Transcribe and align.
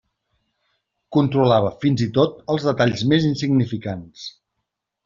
Controlava 1.17 1.71
fins 1.85 2.03
i 2.07 2.09
tot 2.17 2.43
els 2.55 2.67
detalls 2.71 3.07
més 3.13 3.31
insignificants. 3.31 4.31